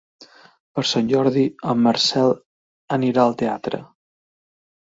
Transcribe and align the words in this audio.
Per 0.77 0.83
Sant 0.91 1.11
Jordi 1.11 1.43
en 1.73 1.83
Marcel 1.89 2.33
anirà 2.99 3.27
al 3.27 3.39
teatre. 3.43 3.83